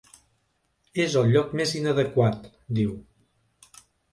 És 1.03 1.17
el 1.21 1.29
lloc 1.35 1.53
més 1.61 1.75
inadequat, 1.81 2.51
diu. 2.81 2.99